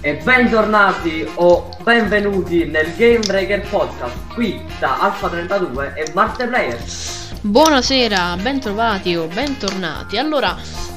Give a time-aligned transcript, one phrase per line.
[0.00, 6.78] e bentornati o benvenuti nel Game Breaker Podcast qui da Alpha32 e Marte Player.
[7.40, 10.16] Buonasera, bentrovati o bentornati.
[10.16, 10.56] Allora,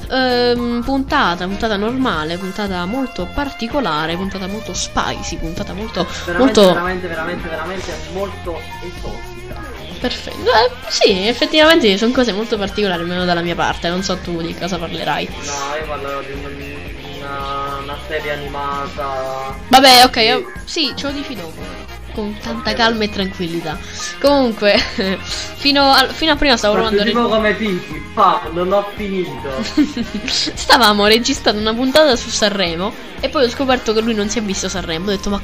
[0.10, 7.08] ehm, puntata, puntata normale, puntata molto particolare, puntata molto spicy, puntata molto Veramente, molto veramente,
[7.08, 9.60] veramente, veramente molto esotica.
[10.00, 10.38] perfetta.
[10.66, 14.56] Eh, sì, effettivamente sono cose molto particolari, almeno dalla mia parte, non so tu di
[14.56, 15.28] cosa parlerai.
[15.32, 16.90] No, io parlerò di un-
[17.22, 19.56] una, una serie animata.
[19.68, 21.52] Vabbè, ok, io- sì, ce lo dici dopo.
[21.52, 23.78] però, Con tanta calma e tranquillità.
[24.20, 24.78] Comunque,
[25.56, 29.50] fino a, fino a prima stavo provando tipo come Pinky, fa, non ho finito.
[30.26, 34.42] Stavamo registrando una puntata su Sanremo e poi ho scoperto che lui non si è
[34.42, 35.06] visto Sanremo.
[35.06, 35.42] Ho detto, ma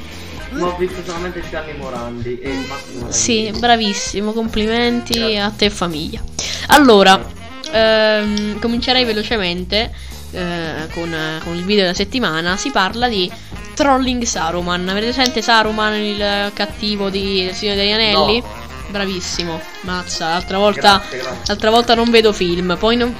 [0.51, 5.39] Ma ho visto solamente Gianni Morandi e Massimo sì, bravissimo, complimenti Grazie.
[5.39, 6.21] a te e famiglia.
[6.67, 7.23] Allora,
[7.71, 9.93] ehm, comincerei velocemente
[10.31, 12.57] eh, con, con il video della settimana.
[12.57, 13.31] Si parla di
[13.73, 14.87] Trolling Saruman.
[14.89, 18.39] Avete presente Saruman, il cattivo di del Signore degli Anelli?
[18.39, 18.65] No.
[18.89, 20.29] Bravissimo, mazza.
[20.29, 21.41] L'altra volta, Grazie, grazie.
[21.45, 23.15] l'altra volta non vedo film, poi non.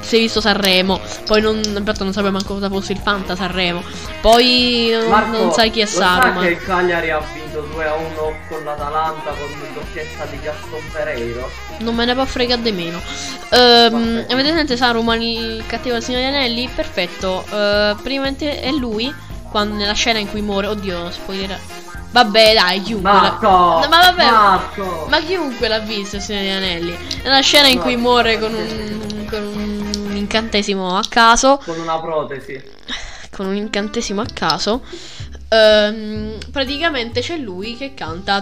[0.00, 3.82] Si è visto Sanremo, poi non, infatti non sapevo manco cosa fosse il Fanta Sanremo,
[4.20, 6.42] poi non, Marco, non sai chi è Saruman.
[6.42, 8.14] che il Cagliari ha vinto 2 a 1
[8.48, 11.48] con l'Atalanta con doppietta di Gaston Pereiro?
[11.78, 13.00] Non me ne può fregare di meno.
[13.50, 14.32] Ehm, Vabbè.
[14.32, 16.68] avete presente Saruman, il cattivo del Signore Anelli?
[16.74, 17.44] Perfetto.
[17.44, 19.14] Eh, praticamente è lui,
[19.50, 20.66] quando, nella scena in cui muore.
[20.66, 21.58] Oddio, spoiler.
[22.10, 23.10] Vabbè, dai, chiunque.
[23.10, 23.46] Marco!
[23.48, 24.30] No, ma vabbè.
[24.30, 25.06] Marco!
[25.08, 26.96] Ma chiunque l'ha visto Signore Anelli?
[27.22, 27.82] Nella scena in No.
[27.82, 29.15] cui muore con un
[30.26, 31.58] incantesimo a caso.
[31.64, 32.60] Con una protesi.
[33.30, 34.82] Con un incantesimo a caso.
[35.48, 38.34] Um, praticamente c'è lui che canta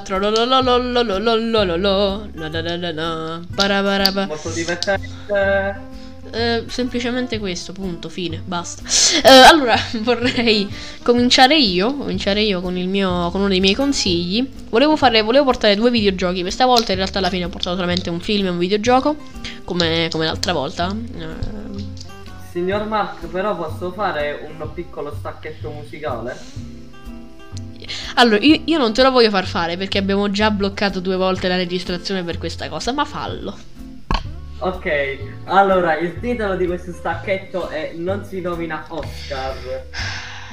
[4.27, 6.03] Molto divertente
[6.35, 8.83] eh, semplicemente questo, punto, fine, basta.
[9.23, 10.69] Eh, allora, vorrei
[11.05, 14.45] cominciare io, cominciare io con il mio, con uno dei miei consigli.
[14.69, 18.11] Volevo fare, volevo portare due videogiochi, questa volta in realtà alla fine ho portato solamente
[18.11, 19.15] un film e un videogioco,
[19.63, 20.93] come, come l'altra volta.
[20.93, 21.83] Eh,
[22.51, 26.83] Signor Mark, però posso fare un piccolo stacchetto musicale?
[28.15, 31.47] allora, io, io non te lo voglio far fare perché abbiamo già bloccato due volte
[31.47, 33.74] la registrazione per questa cosa, ma fallo.
[34.61, 39.57] Ok, allora il titolo di questo stacchetto è Non si nomina Oscar.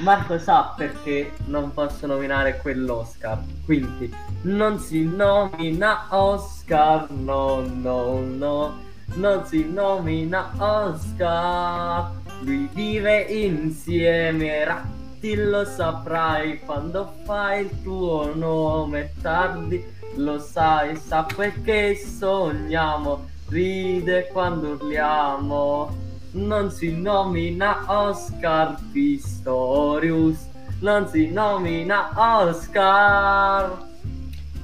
[0.00, 3.38] Marco sa perché non posso nominare quell'Oscar.
[3.64, 4.12] Quindi
[4.42, 8.80] non si nomina Oscar, no, no, no.
[9.14, 12.10] Non si nomina Oscar.
[12.40, 19.84] Lui vive insieme, Ratti lo saprai quando fai il tuo nome tardi.
[20.16, 25.96] Lo sai, sa perché sogniamo, ride quando urliamo.
[26.32, 30.38] Non si nomina Oscar Pistorius,
[30.80, 33.90] non si nomina Oscar.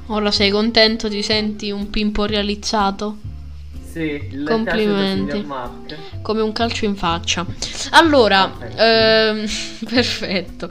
[0.06, 3.18] Ora sei contento, ti senti un pimpo realizzato?
[3.90, 5.46] Sì, il Complimenti.
[6.22, 7.44] Come un calcio in faccia.
[7.90, 8.82] Allora, Perfetto.
[8.82, 9.46] ehm,
[9.88, 10.70] perfetto.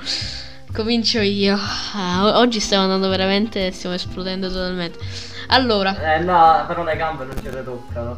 [0.78, 1.58] Comincio io.
[1.96, 5.00] Ah, oggi stiamo andando veramente, stiamo esplodendo totalmente.
[5.48, 8.16] Allora, Eh no, però le gambe non ce le toccano.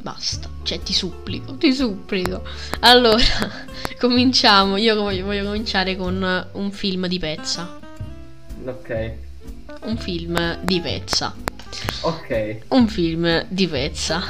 [0.00, 0.48] basta.
[0.62, 2.42] Cioè, ti supplico, ti supplico.
[2.80, 3.22] Allora,
[4.00, 4.78] cominciamo.
[4.78, 7.78] Io voglio, voglio cominciare con un film di pezza.
[8.64, 9.12] Ok,
[9.82, 11.34] Un film di pezza.
[12.00, 12.56] ok.
[12.68, 14.22] Un film di pezza.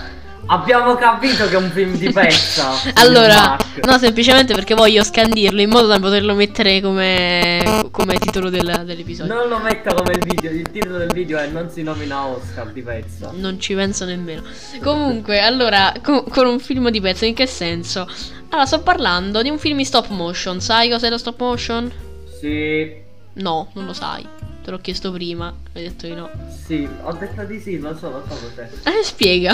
[0.51, 2.71] Abbiamo capito che è un film di pezza.
[2.95, 8.83] Allora, no, semplicemente perché voglio scandirlo in modo da poterlo mettere come, come titolo del-
[8.87, 9.35] dell'episodio.
[9.35, 12.69] Non lo metto come il video, il titolo del video è Non si nomina Oscar
[12.73, 13.31] di pezza.
[13.35, 14.43] Non ci penso nemmeno.
[14.83, 18.09] Comunque, allora, co- con un film di pezzo, in che senso?
[18.49, 20.61] Allora, sto parlando di un film in stop motion.
[20.63, 21.93] Sai cos'è lo stop motion?
[22.41, 22.91] Sì,
[23.35, 24.27] No, non lo sai.
[24.65, 26.29] Te l'ho chiesto prima, hai detto di no.
[26.67, 28.69] sì, ho detto di sì, lo so, lo so cos'è.
[28.85, 29.53] Eh, spiega.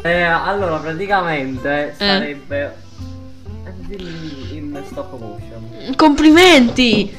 [0.00, 2.76] Eh, allora, praticamente sarebbe
[3.64, 5.94] un film in stop motion.
[5.96, 7.18] Complimenti!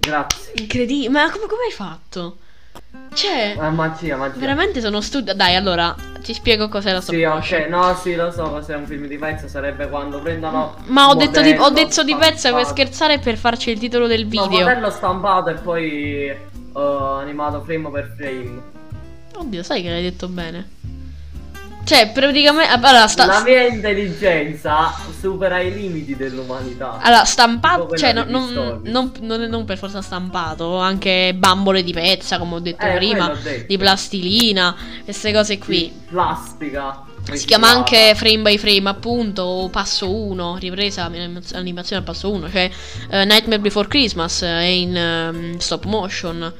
[0.00, 0.52] Grazie.
[0.56, 1.08] Incredibile.
[1.10, 2.38] Ma come, come hai fatto?
[3.14, 4.38] Cioè, Ah, magia, magia.
[4.38, 5.34] veramente sono studio.
[5.34, 7.60] Dai, allora, ti spiego cos'è lo stop Sì, motion.
[7.62, 11.14] ok, no, sì, lo so cos'è un film di pezza, sarebbe quando prendono Ma ho
[11.14, 14.48] detto, di, ho detto di pezza per scherzare per farci il titolo del No, video.
[14.64, 16.38] modello stampato e poi eh,
[16.74, 18.62] animato frame per frame.
[19.36, 20.68] Oddio, sai che l'hai detto bene.
[21.84, 22.70] Cioè, praticamente.
[22.72, 26.98] Allora, sta, La mia intelligenza supera i limiti dell'umanità.
[27.00, 27.96] allora stampato.
[27.96, 30.76] Cioè, non, non, non, non per forza stampato.
[30.78, 33.30] Anche bambole di pezza, come ho detto Eh, prima.
[33.30, 33.64] ho detto.
[33.66, 34.74] Di plastilina.
[35.04, 35.92] Queste cose qui.
[36.08, 37.04] Plastica.
[37.30, 42.50] Si chiama anche frame by frame, appunto, passo 1, ripresa animaz- animazione a passo 1,
[42.50, 42.68] cioè
[43.10, 46.52] eh, Nightmare Before Christmas è in ehm, stop motion.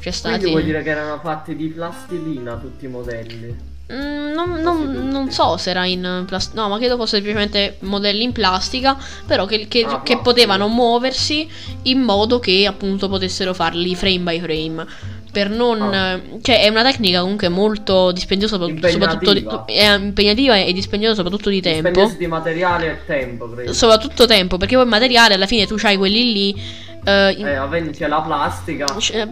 [0.00, 0.34] C'è stati.
[0.38, 3.56] Quindi vuol dire che erano fatti di plastilina tutti i modelli.
[3.92, 8.22] Mm, non, non- non so se era in plastica, no, ma credo fosse semplicemente modelli
[8.22, 8.96] in plastica,
[9.26, 11.48] però che, che- Ah, che potevano muoversi
[11.84, 14.86] in modo che appunto potessero farli frame by frame.
[15.32, 15.80] Per non.
[15.80, 16.20] Ah.
[16.42, 21.50] cioè, è una tecnica comunque molto dispendiosa, soprattutto, soprattutto di, è impegnativa e dispendiosa soprattutto
[21.50, 21.88] di tempo.
[21.88, 23.72] Spendesi di materiale e tempo, credo.
[23.72, 26.88] Soprattutto tempo, perché poi il materiale alla fine tu c'hai quelli lì.
[27.04, 28.84] Eh, in- Eh, vabbè, c'è la plastica.
[28.98, 29.26] cioè,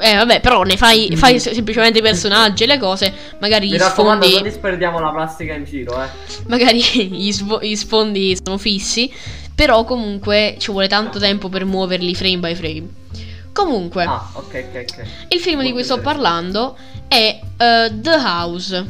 [0.00, 3.12] eh, vabbè, però ne fai, fai se- semplicemente i personaggi e le cose.
[3.40, 4.32] Magari Mi gli sfondi.
[4.34, 6.08] non disperdiamo la plastica in giro, eh.
[6.46, 6.80] magari
[7.10, 9.12] gli, svo- gli sfondi sono fissi,
[9.54, 12.88] però comunque ci vuole tanto tempo per muoverli frame by frame.
[13.52, 15.04] Comunque, Ah, ok, ok, ok.
[15.28, 18.84] il film di cui sto parlando è eh, The House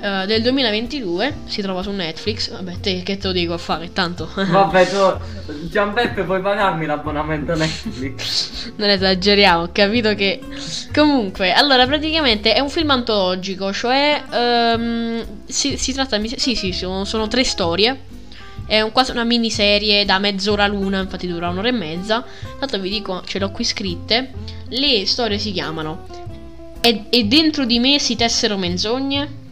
[0.00, 2.50] eh, del 2022, si trova su Netflix.
[2.50, 7.54] Vabbè, te che te lo dico a fare, tanto Vabbè, tu, Gianbeppe, puoi pagarmi l'abbonamento
[7.54, 8.72] Netflix?
[8.76, 10.40] non esageriamo, ho capito che
[10.92, 17.04] comunque, allora praticamente è un film antologico, cioè ehm, si, si tratta sì, sì, sono,
[17.04, 18.14] sono tre storie.
[18.66, 22.24] È un- quasi una miniserie da mezz'ora l'una, infatti dura un'ora e mezza.
[22.58, 24.32] Tanto vi dico, ce l'ho qui scritte.
[24.68, 26.04] Le storie si chiamano
[26.80, 29.44] E, e dentro di me si tessero menzogne.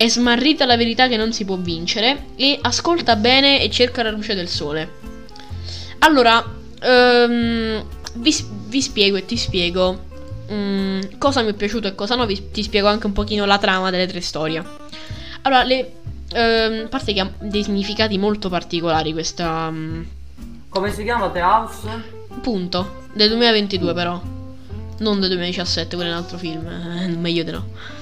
[0.00, 2.28] È smarrita la verità che non si può vincere.
[2.36, 4.92] E ascolta bene e cerca la luce del sole.
[5.98, 6.42] Allora,
[6.80, 8.34] ehm, vi,
[8.68, 10.06] vi spiego e ti spiego
[10.50, 12.24] mm, cosa mi è piaciuto e cosa no.
[12.24, 14.64] Vi, ti spiego anche un pochino la trama delle tre storie.
[15.42, 15.92] Allora, le,
[16.32, 19.70] a parte che ha dei significati molto particolari questa...
[19.70, 20.02] mm,
[20.70, 21.88] Come si chiama The House?
[22.40, 23.02] punto.
[23.12, 24.18] Del 2022 però.
[25.00, 26.66] Non del 2017, quello è un altro film.
[26.66, 27.98] eh, meglio di no.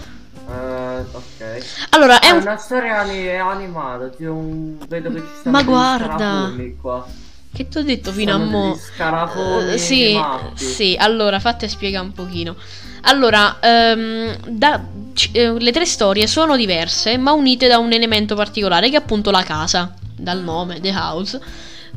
[1.12, 1.64] Ok.
[1.90, 2.40] Allora, è È un...
[2.42, 4.76] una storia ani- animata, c'è un...
[4.88, 6.52] vedo che ci stanno Ma guarda.
[6.80, 7.06] qua.
[7.50, 8.72] Che ti ho detto fino a Sono mo'?
[8.72, 10.20] degli scarafoni Eh, sì,
[10.54, 12.54] sì, allora fate spiega un pochino.
[13.02, 14.84] Allora, ehm, da-
[15.14, 18.98] c- eh, le tre storie sono diverse, ma unite da un elemento particolare che è
[18.98, 21.40] appunto la casa, dal nome, The House.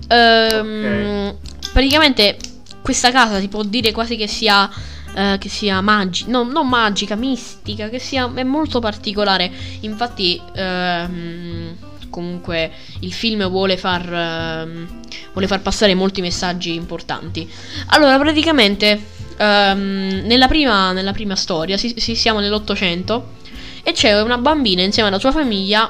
[0.08, 1.36] Ehm,
[1.72, 2.38] Praticamente
[2.82, 4.70] questa casa si può dire quasi che sia
[5.14, 9.52] eh, che sia magica, no, non magica, mistica, che sia è molto particolare.
[9.82, 11.76] Infatti, ehm,
[12.10, 14.88] comunque, il film vuole far, ehm,
[15.32, 17.50] vuole far passare molti messaggi importanti.
[17.88, 19.00] Allora, praticamente,
[19.38, 23.40] ehm, nella, prima, nella prima storia, si, si- siamo nell'Ottocento,
[23.84, 25.90] e c'è una bambina insieme alla sua famiglia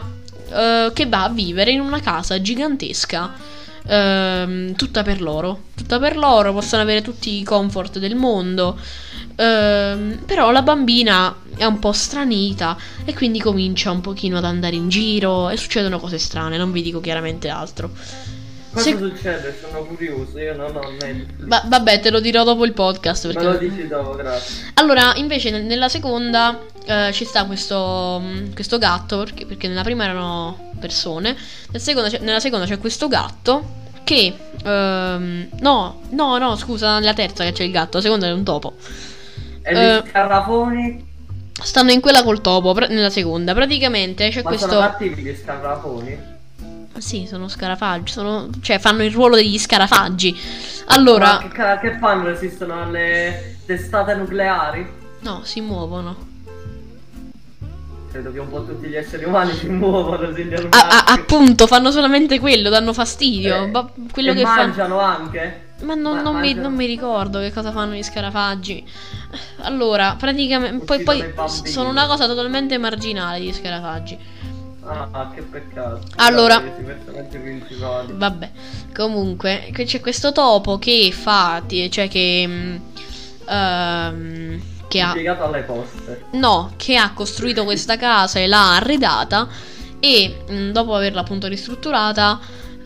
[0.53, 3.33] eh, che va a vivere in una casa gigantesca.
[3.85, 8.77] Ehm, tutta per loro, tutta per loro, possono avere tutti i comfort del mondo.
[9.35, 14.75] Ehm, però la bambina è un po' stranita e quindi comincia un pochino ad andare
[14.75, 17.91] in giro e succedono cose strane, non vi dico chiaramente altro.
[18.73, 19.57] Cosa Se- succede?
[19.59, 21.45] Sono curioso, io non ho Netflix.
[21.45, 23.27] Va- vabbè, te lo dirò dopo il podcast.
[23.27, 23.47] Me Perché...
[23.49, 24.71] lo dici dopo, grazie.
[24.75, 29.83] Allora, invece, nel- nella seconda eh, ci sta questo, mm, questo gatto, perché, perché nella
[29.83, 31.35] prima erano persone,
[31.71, 34.33] nel seconda nella seconda c'è questo gatto che...
[34.63, 38.43] ehm, no, no, no, scusa, nella terza che c'è il gatto, la seconda è un
[38.43, 38.73] topo.
[39.63, 41.09] E Eh, gli scarafoni?
[41.61, 43.53] Stanno in quella col topo, pra- nella seconda.
[43.53, 44.67] Praticamente c'è Ma questo...
[44.69, 46.30] sono cattivi gli scarafoni?
[46.97, 48.49] Sì, sono scarafaggi, sono...
[48.61, 50.39] cioè fanno il ruolo degli scarafaggi.
[50.87, 51.33] Allora...
[51.33, 52.25] Ma che, ca- che fanno?
[52.25, 54.99] Resistono alle testate nucleari?
[55.21, 56.29] No, si muovono.
[58.11, 61.91] Credo che un po' tutti gli esseri umani si muovono, si Ah, ah, appunto, fanno
[61.91, 63.63] solamente quello, danno fastidio.
[63.63, 65.69] Eh, Ma quello che mangiano anche?
[65.83, 68.85] Ma non, Ma- non mi, non mi ricordo che cosa fanno gli scarafaggi.
[69.61, 70.83] Allora, praticamente.
[70.83, 71.33] Poi, poi
[71.63, 74.17] sono una cosa totalmente marginale gli scarafaggi.
[74.83, 76.01] Ah, che peccato.
[76.15, 76.63] Allora-.
[78.13, 78.51] Vabbè,
[78.93, 81.61] comunque, c'è questo topo che fa.
[81.67, 82.79] cioè che.
[83.45, 85.07] ehm, che ha.
[85.07, 86.25] Impiegato alle poste.
[86.31, 89.47] No, che ha costruito questa casa e l'ha arredata.
[89.99, 92.39] E mm, dopo averla appunto ristrutturata.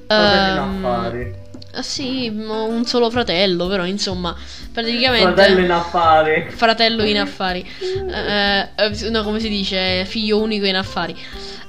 [0.07, 1.43] Affari.
[1.75, 4.35] Ah, sì, mo- un solo fratello, però insomma,
[4.71, 5.33] praticamente.
[5.33, 6.45] Fratello in affari.
[6.49, 7.69] Fratello in affari.
[7.79, 10.05] Eh, eh, no, come si dice?
[10.05, 11.15] Figlio unico in affari.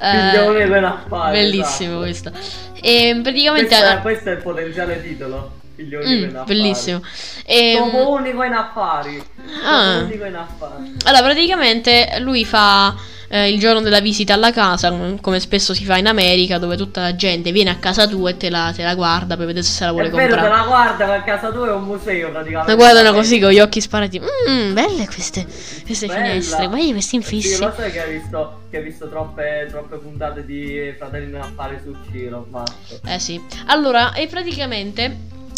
[0.01, 1.37] Eh, Figlio unico in affari.
[1.39, 2.37] Bellissimo esatto.
[2.37, 2.77] questo.
[2.81, 3.69] E praticamente.
[3.69, 5.53] Questo è, questo è il potenziale titolo.
[5.77, 6.47] Figlio unico in Mm, affari.
[6.55, 7.03] bellissimo.
[7.45, 9.23] E, Topo unico in affari.
[9.65, 9.99] Ah.
[10.05, 10.93] unico in affari.
[11.05, 12.95] allora, praticamente lui fa.
[13.29, 16.77] Eh, il giorno della visita alla casa, com- come spesso si fa in America, dove
[16.77, 19.65] tutta la gente viene a casa tua e te la, te la guarda per vedere
[19.65, 20.57] se se la vuole È vero, te comprare.
[20.61, 22.71] la guarda, ma a casa tua è un museo praticamente.
[22.71, 24.21] La guardano così con gli occhi sparati.
[24.21, 25.45] Mmm, belle queste,
[25.85, 26.27] queste Bella.
[26.27, 26.67] finestre.
[26.69, 27.61] Guarda questi Sì, infissi.
[27.63, 31.95] lo sai che hai visto, che hai visto troppe, troppe puntate di Fratelli nell'affare su
[32.11, 32.73] Ciro, Marco.
[33.07, 33.41] Eh sì.
[33.67, 35.17] Allora, e praticamente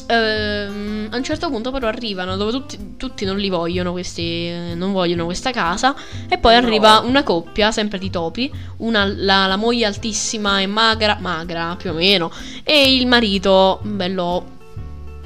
[0.08, 4.92] ehm, a un certo punto però arrivano dove tutti, tutti non li vogliono questi non
[4.92, 5.94] vogliono questa casa
[6.28, 6.66] e poi No.
[6.66, 11.90] arriva una coppia sempre di topi, una la, la moglie altissima e magra, magra più
[11.90, 12.30] o meno
[12.64, 14.56] e il marito bello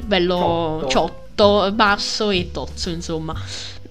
[0.05, 0.89] bello Ciotto.
[0.89, 3.35] ciotto, basso e tozzo, insomma.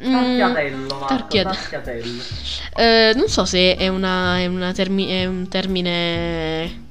[0.03, 2.21] Mm, Tarchiatello, Marco, tarchiate- tarchiatello.
[2.75, 6.83] eh, non so se è, una, è, una termi- è un termine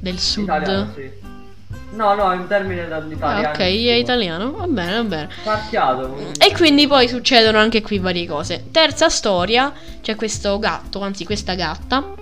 [0.00, 0.44] del sud.
[0.44, 1.10] Italiano, sì.
[1.90, 3.48] No, no, è un termine dall'italiano.
[3.48, 3.64] Ah, ok, è
[3.94, 4.52] italiano.
[4.52, 5.28] Va bene, va bene.
[5.42, 6.16] Tarchiato.
[6.38, 8.66] E quindi poi succedono anche qui varie cose.
[8.70, 12.14] Terza storia, c'è questo gatto, anzi questa gatta,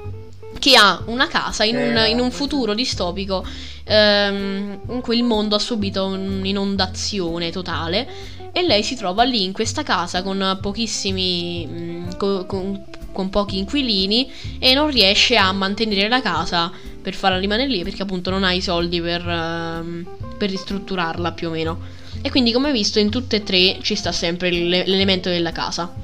[0.59, 2.09] che ha una casa in un, Eh.
[2.11, 3.45] in un futuro distopico
[3.85, 8.09] ehm, in cui il mondo ha subito un'inondazione totale
[8.53, 13.59] e lei si trova lì in questa casa con pochissimi, mm, co- con, con pochi
[13.59, 16.73] inquilini e non riesce a mantenere la casa
[17.07, 21.47] per farla rimanere lì perché appunto non ha i soldi per, ehm, per ristrutturarla più
[21.47, 21.79] o meno.
[22.21, 25.53] E quindi come hai visto in tutte e tre ci sta sempre l'e- l'elemento della
[25.53, 25.95] casa.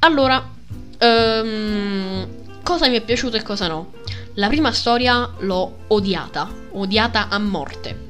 [0.00, 0.46] Allora,
[0.98, 2.26] ehm,
[2.62, 3.92] cosa mi è piaciuto e cosa no?
[4.34, 8.04] La prima storia l'ho odiata, odiata a morte.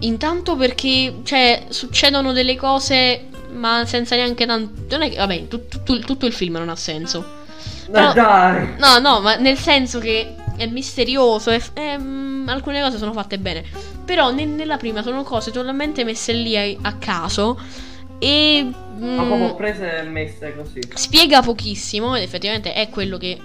[0.00, 4.82] Intanto perché, cioè, succedono delle cose, ma senza neanche tanto...
[4.90, 7.24] Non è che, vabbè, tut- tutto, tutto il film non ha senso.
[7.90, 8.12] Però-.
[8.76, 13.64] No, no, ma nel senso che è misterioso, è- ehm, alcune cose sono fatte bene.
[14.04, 17.58] Però ne- nella prima sono cose totalmente messe lì a, a caso
[18.18, 18.66] e...
[19.14, 20.80] Ma mm, proprio prese e messe così.
[20.94, 23.38] spiega pochissimo ed effettivamente è quello che,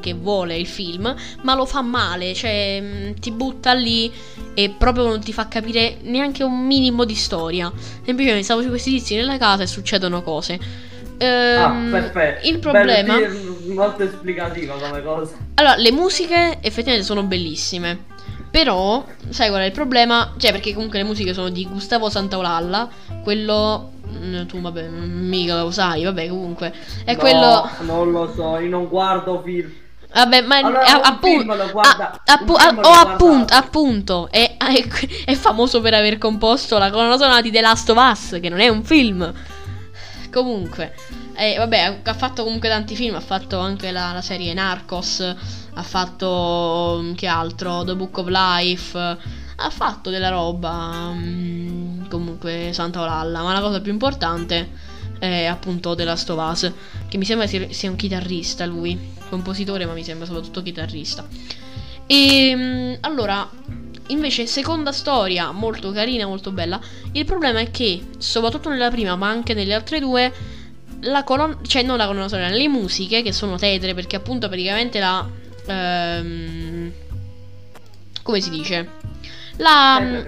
[0.00, 4.10] che vuole il film, ma lo fa male, cioè mh, ti butta lì
[4.54, 7.70] e proprio non ti fa capire neanche un minimo di storia.
[8.04, 10.58] Semplicemente stavo su questi tizi nella casa e succedono cose.
[11.54, 12.48] Ah, Ehm, perfetto.
[12.48, 13.18] il problema...
[13.18, 15.34] Sì, molto esplicativa come cosa.
[15.54, 18.12] Allora, le musiche effettivamente sono bellissime.
[18.50, 20.32] Però, sai qual è il problema?
[20.36, 22.88] Cioè, perché comunque le musiche sono di Gustavo Santaolalla.
[23.22, 23.90] Quello.
[24.08, 26.72] mm, Tu, vabbè, mica lo sai, vabbè, comunque.
[27.04, 27.68] È No, quello.
[27.80, 29.72] Non lo so, io non guardo film.
[30.12, 32.88] Vabbè, ma Allora, a- un appu- film lo guarda- a- appu- un a- film lo
[32.88, 34.84] oh, appunto, appunto, è, è,
[35.24, 38.60] è famoso per aver composto la colonna sonora di The Last of Us, che non
[38.60, 39.32] è un film.
[40.32, 40.94] Comunque,
[41.36, 45.82] eh, vabbè, ha fatto comunque tanti film, ha fatto anche la, la serie Narcos, ha
[45.82, 53.00] fatto mm, che altro, The Book of Life, ha fatto della roba, mm, comunque Santa
[53.00, 56.72] Olalla, ma la cosa più importante è appunto of Us,
[57.08, 58.98] che mi sembra sia sia un chitarrista lui,
[59.28, 61.26] compositore, ma mi sembra soprattutto chitarrista.
[62.06, 63.48] E mm, allora,
[64.08, 66.80] invece, seconda storia, molto carina, molto bella.
[67.12, 70.32] Il problema è che, soprattutto nella prima, ma anche nelle altre due,
[71.04, 74.98] la colonna, cioè non la colonna sonora, le musiche che sono tetre, perché appunto praticamente
[74.98, 75.26] la.
[75.66, 76.92] ehm,
[78.22, 78.88] come si dice?
[79.58, 80.24] La, eh,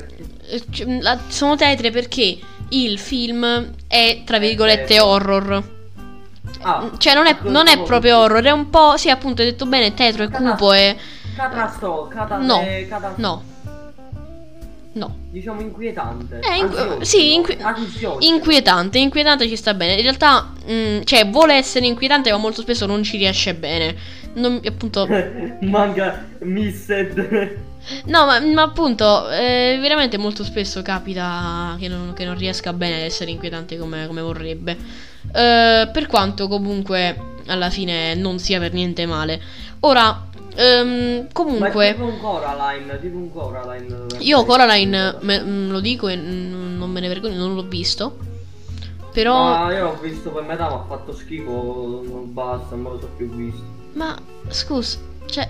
[1.00, 2.38] la- sono tetre perché
[2.71, 5.75] il film è tra virgolette horror.
[6.62, 8.97] Ah, Cioè, non è, non è proprio horror, è un po'.
[8.97, 10.97] Sì, appunto, hai detto bene, tetro e cupo e.
[11.37, 13.42] Catasto, cata- No, eh, no.
[14.96, 15.14] No.
[15.30, 16.40] Diciamo inquietante.
[16.40, 17.58] Eh, Ansioso, sì, inqui-.
[18.20, 19.94] Inquietante, inquietante ci sta bene.
[19.94, 23.94] In realtà, mm, cioè, vuole essere inquietante, ma molto spesso non ci riesce bene.
[24.34, 25.06] Non- appunto,
[25.60, 27.14] Manca Missed.
[28.06, 32.94] no, ma, ma appunto, eh, veramente molto spesso capita che non, che non riesca bene
[32.94, 34.76] ad essere inquietante come, come vorrebbe.
[35.30, 39.40] Eh, per quanto comunque alla fine non sia per niente male.
[39.80, 41.92] Ora, Ma comunque.
[41.92, 44.06] tipo un Coraline, tipo un Coraline.
[44.20, 48.16] Io Coraline me- mm, lo dico e non me ne vergogno, non l'ho visto.
[49.12, 49.34] Però.
[49.34, 52.02] Ma io l'ho visto per metà, ma ha fatto schifo.
[52.06, 53.62] Non basta, non me lo so più visto.
[53.94, 54.14] Ma
[54.48, 55.48] scusa, cioè,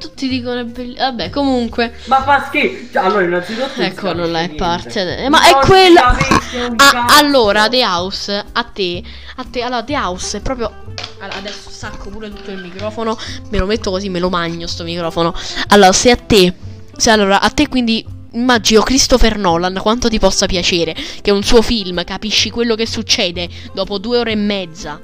[0.00, 1.04] tutti dicono è bellissimo.
[1.04, 1.92] Vabbè, comunque.
[2.06, 2.92] Ma fa schifo.
[2.92, 3.80] Cioè, allora, innanzitutto.
[3.80, 5.28] Eccolo là, è parte.
[5.28, 6.00] Ma è Non si quello.
[6.00, 9.02] Ah, allora, The House, a te.
[9.36, 10.72] A te, allora, The House è proprio.
[11.20, 13.16] Allora, adesso sacco pure tutto il microfono.
[13.50, 15.34] Me lo metto così, me lo magno sto microfono.
[15.68, 16.52] Allora, se a te.
[16.96, 18.18] Se allora, a te quindi.
[18.32, 23.48] Immagino Christopher Nolan, quanto ti possa piacere che un suo film capisci quello che succede
[23.74, 25.02] dopo due ore e mezza.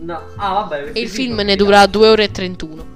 [0.00, 0.22] No.
[0.36, 0.90] Ah, vabbè.
[0.92, 2.93] E il film ne dura due ore e 31.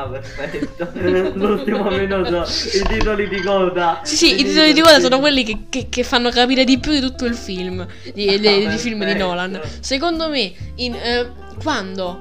[0.00, 0.90] Ah, perfetto.
[1.34, 2.44] L'ultimo minuto.
[2.72, 4.00] I titoli di coda.
[4.04, 6.92] Sì, sì, i titoli di coda sono quelli che, che- che fanno capire di più
[6.92, 9.14] di tutto il film, di, Ah, di- di film di.
[9.14, 9.60] Nolan.
[9.80, 11.28] Secondo me, in, eh,
[11.60, 12.20] quando,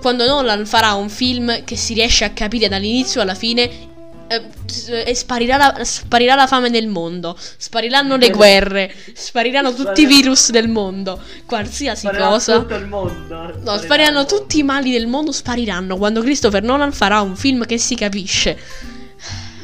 [0.00, 3.68] quando Nolan farà un film che si riesce a capire dall'inizio alla fine
[4.28, 10.50] e sparirà la, sparirà la fame nel mondo, spariranno le guerre, spariranno tutti i virus
[10.50, 12.58] del mondo, qualsiasi Sparirà cosa.
[12.58, 13.54] tutto il mondo.
[13.62, 17.78] No, spariranno tutti i mali del mondo, spariranno quando Christopher Nolan farà un film che
[17.78, 18.94] si capisce.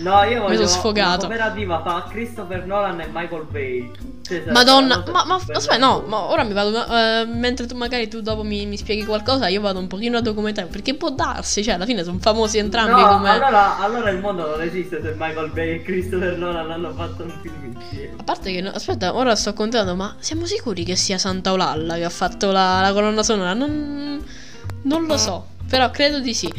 [0.03, 1.27] No, io voglio sono sfogato.
[1.27, 3.91] cooperativa tra Christopher Nolan e Michael Bay.
[4.23, 6.85] Cioè, Madonna, ma, ma aspetta, no, ma ora mi vado.
[6.87, 10.21] eh, mentre tu magari tu dopo mi, mi spieghi qualcosa, io vado un pochino a
[10.21, 10.69] documentare.
[10.69, 13.31] Perché può darsi, cioè, alla fine sono famosi entrambi No, come.
[13.31, 17.33] allora, allora il mondo non esiste se Michael Bay e Christopher Nolan hanno fatto un
[17.43, 18.15] film insieme.
[18.19, 21.95] A parte che, no- aspetta, ora sto contando, ma siamo sicuri che sia Santa Olalla
[21.97, 23.55] che ha fatto la, la colonna sonora?
[23.55, 24.25] Non,
[24.85, 26.53] non lo so, però credo di sì.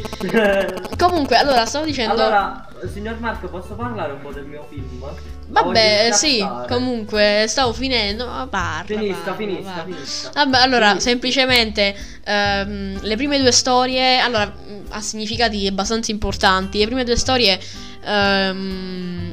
[0.98, 2.14] Comunque, allora, stavo dicendo.
[2.14, 5.06] allora, signor Marco, posso parlare un po' del mio film?
[5.50, 8.26] Vabbè, sì, comunque stavo finendo.
[8.26, 9.84] Ma parla, Finisca, parla, finisca, parla.
[9.84, 10.30] finisca.
[10.34, 11.10] Vabbè, allora, Finisca.
[11.10, 16.80] semplicemente ehm, le prime due storie, allora, mh, ha significati abbastanza importanti.
[16.80, 17.60] Le prime due storie
[18.04, 19.32] ehm,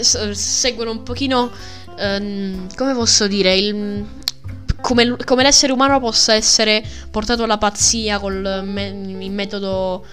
[0.00, 1.50] seguono un pochino,
[1.98, 4.06] ehm, come posso dire, il,
[4.82, 10.04] come, come l'essere umano possa essere portato alla pazzia col me- il metodo...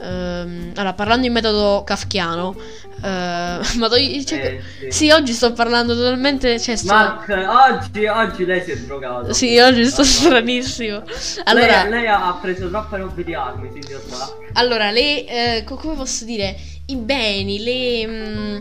[0.00, 2.54] ehm, allora, parlando in metodo kafkiano,
[3.02, 4.90] eh, ma do- cioè, Eh, sì.
[4.90, 6.58] sì, oggi sto parlando totalmente.
[6.58, 9.32] Cioè, sto, Mark, oggi, oggi lei si è drogato.
[9.32, 11.02] sì, oggi sto Allora, stranissimo.
[11.44, 14.32] Allora, lei, lei ha preso troppe robe di armi, signor Mark.
[14.54, 15.26] allora le.
[15.26, 16.56] eh, co- come posso dire?
[16.86, 18.06] I beni, le.
[18.06, 18.56] mm,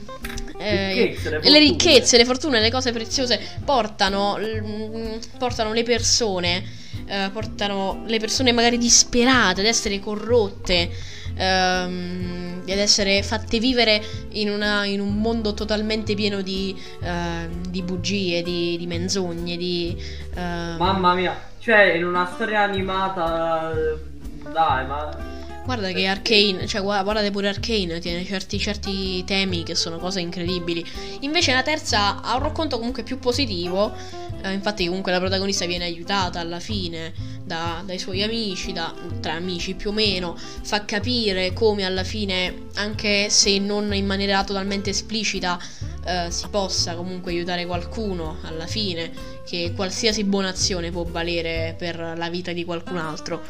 [0.57, 6.81] eh, Ricchezze, le le ricchezze, le fortune, le cose preziose portano, mm, portano le persone.
[7.05, 10.89] eh, portano le persone magari disperate ad essere corrotte.
[11.35, 14.01] ehm, ed essere fatte vivere
[14.33, 19.97] in, una- in un mondo totalmente pieno di, ehm, di bugie, di, di menzogne, di.
[20.35, 23.97] ehm, Mamma mia, cioè in una storia animata, eh,
[24.51, 25.41] dai, ma...
[25.65, 30.19] Guarda che Arcane, cioè gua- guardate pure Arcane, tiene certi, certi temi che sono cose
[30.19, 30.85] incredibili.
[31.21, 33.93] Invece la terza ha un racconto comunque più positivo,
[34.43, 37.13] eh, infatti comunque la protagonista viene aiutata alla fine
[37.45, 42.67] da- dai suoi amici, da, tra amici più o meno, fa capire come alla fine,
[42.75, 45.57] anche se non in maniera totalmente esplicita,
[46.05, 49.11] eh, si possa comunque aiutare qualcuno alla fine,
[49.45, 53.41] che qualsiasi buona azione può valere per la vita di qualcun altro.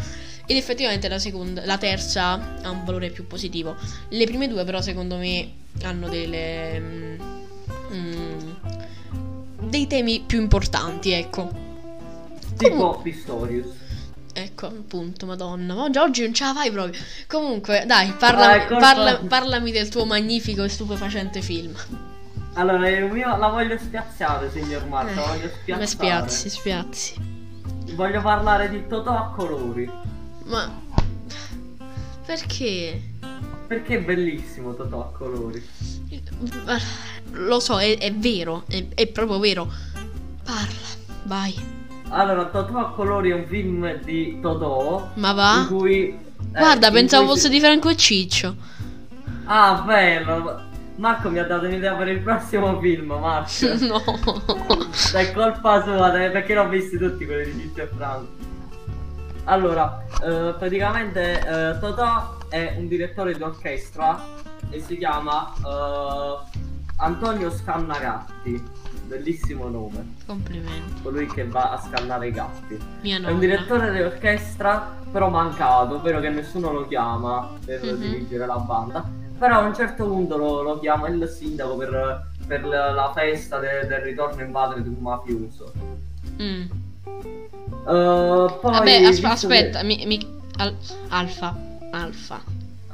[0.45, 3.75] Ed effettivamente la, seconda, la terza ha un valore più positivo.
[4.09, 5.49] Le prime due, però, secondo me,
[5.83, 6.79] hanno delle.
[6.79, 7.21] mm,
[7.93, 8.51] mm,
[9.69, 11.49] dei temi più importanti, ecco.
[12.57, 13.67] Tipo Pistorius.
[14.33, 15.73] Ecco, appunto, madonna.
[15.75, 16.99] Ma Oggi, oggi non ce la fai proprio.
[17.27, 21.73] Comunque, dai, parla- Ah, parla- parlami del tuo magnifico e stupefacente film.
[22.55, 25.87] Allora, mio la voglio spiazzare, signor Marco, la voglio Eh, spiazzare.
[25.87, 27.13] spiazzi, spiazzi.
[27.93, 29.89] Voglio parlare di Totò a colori.
[30.45, 30.81] Ma.
[32.25, 33.01] Perché?
[33.67, 35.61] Perché è bellissimo Totò a colori.
[37.31, 39.71] Lo so, è, è vero, è, è proprio vero.
[40.43, 40.87] Parla,
[41.23, 41.53] vai.
[42.09, 45.65] Allora, Totò a colori è un film di Totò Ma va?
[45.69, 46.09] in cui...
[46.09, 46.17] eh,
[46.51, 48.55] Guarda, in pensavo cui fosse di Franco e Ciccio.
[49.45, 50.71] Ah, bello.
[50.97, 53.49] Marco mi ha dato un'idea per il prossimo film, Marco.
[53.85, 54.03] no.
[55.13, 58.51] È colpa sua, perché l'ho visti tutti quelli di Ciccio e Franco.
[59.45, 64.23] Allora, eh, praticamente eh, Totò è un direttore d'orchestra
[64.69, 66.61] e si chiama eh,
[66.97, 68.81] Antonio Scannagatti.
[69.05, 71.01] Bellissimo nome, Complimenti.
[71.01, 72.79] colui che va a scannare i gatti.
[73.01, 73.33] Mia È nonna.
[73.33, 77.97] un direttore di orchestra, però mancato, ovvero che nessuno lo chiama per Mhm.
[77.99, 79.03] dirigere la banda.
[79.37, 83.59] Però a un certo punto lo, lo chiama il sindaco per, per la, la festa
[83.59, 85.71] de- del ritorno in patria di un mafioso.
[86.41, 86.65] Mm.
[87.05, 90.75] Eh, poi, Vabbè, as- visto aspetta, che- mi, mi- al-
[91.09, 91.55] Alfa.
[91.91, 92.41] Alfa.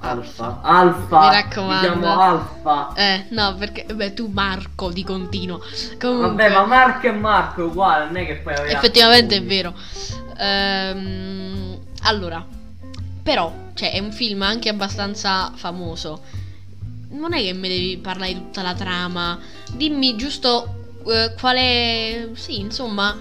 [0.02, 2.08] Alfa, Alfa, Mi raccomando.
[2.08, 2.94] Alfa.
[2.96, 5.60] Eh, no, perché beh, tu Marco di continuo.
[6.00, 9.74] Comunque, Vabbè, ma Marco e Marco è uguale, non è che poi effettivamente è vero.
[10.38, 12.46] Ehm, allora,
[13.22, 16.22] però, cioè, è un film anche abbastanza famoso.
[17.10, 19.38] Non è che mi devi parlare di tutta la trama.
[19.74, 20.76] Dimmi giusto
[21.08, 22.30] eh, qual è.
[22.36, 23.16] Sì, insomma,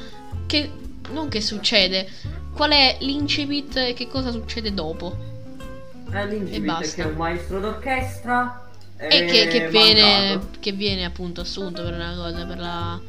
[0.49, 0.73] che.
[1.11, 2.09] Non che succede.
[2.53, 5.17] Qual è l'incipit e che cosa succede dopo?
[6.11, 6.95] È E l'incipit basta.
[6.95, 8.69] che è un maestro d'orchestra.
[8.97, 13.01] E che, che viene, che viene appunto assunto per una cosa, per la...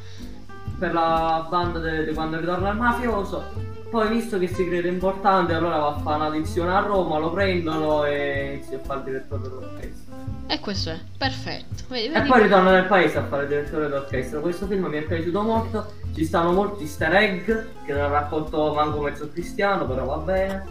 [0.77, 3.43] per la banda di quando ritorna il mafioso.
[3.89, 7.31] Poi visto che si crede importante, allora va a fare una lezione a Roma, lo
[7.31, 10.08] prendono e inizia a fare il direttore dell'orchestra.
[10.51, 11.83] E questo è, perfetto.
[11.89, 12.27] Vedi, E vedi?
[12.27, 14.39] poi ritorno nel paese a fare il direttore d'orchestra.
[14.39, 15.93] Questo film mi è piaciuto molto.
[16.15, 17.45] Ci stanno molti easter egg
[17.85, 20.65] che non ha raccolto manco mezzo cristiano, però va bene.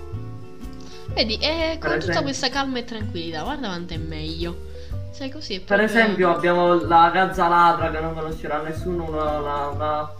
[1.15, 4.67] Vedi, e Per con tutta esempio- questa calma e tranquillità, guarda quanto è meglio.
[5.13, 9.39] Sai così è Per proprio- esempio abbiamo la Gazza Ladra che non conoscerà nessuno, una,
[9.39, 10.11] una- una-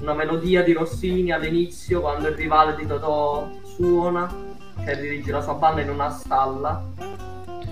[0.00, 4.28] una melodia di Rossini all'inizio quando il rivale di Totò suona,
[4.84, 6.82] che dirige la sua banda in una stalla.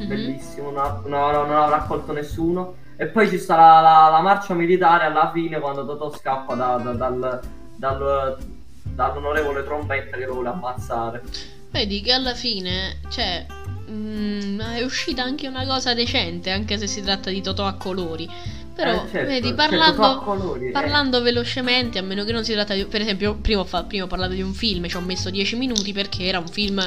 [0.05, 0.09] Mhm.
[0.09, 2.75] bellissimo, non, non non avrà accolto nessuno.
[2.97, 6.93] E poi ci sta la, la- marcia militare alla fine quando Totò scappa da- da-
[6.93, 7.40] dal,
[7.77, 8.37] dal-
[8.83, 11.23] dall'onorevole Trombetta che lo vuole ammazzare.
[11.71, 13.45] Vedi che alla fine, cioè,
[13.90, 18.31] mm, è uscita anche una cosa decente, anche se si tratta di Totò a colori.
[18.75, 20.71] Però, Eh, certo, vedi, cioè, parlando, eh.
[20.71, 22.85] parlando velocemente, a meno che non si tratta di...
[22.87, 25.57] Per esempio, prima ho, fa- prima ho parlato di un film, ci ho messo 10
[25.57, 26.83] minuti perché era un film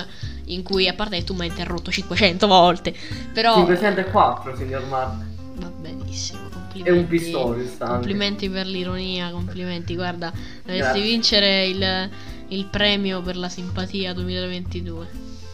[0.45, 2.93] in cui, a parte che tu mi hai interrotto 500 volte,
[3.34, 3.56] però...
[3.56, 5.23] 504, signor Marco.
[5.56, 6.89] Va benissimo, complimenti.
[6.89, 7.78] È un pistone.
[7.78, 9.95] Complimenti per l'ironia, complimenti.
[9.95, 10.32] Guarda,
[10.65, 12.10] dovresti vincere il,
[12.50, 15.08] il premio per la simpatia 2022.